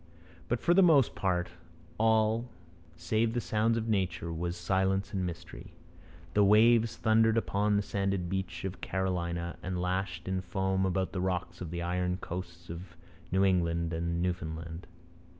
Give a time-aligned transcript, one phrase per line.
[0.47, 1.49] But for the most part
[1.99, 2.49] all,
[2.95, 5.73] save the sounds of nature, was silence and mystery.
[6.33, 11.21] The waves thundered upon the sanded beach of Carolina and lashed in foam about the
[11.21, 12.97] rocks of the iron coasts of
[13.31, 14.87] New England and the New Found Land.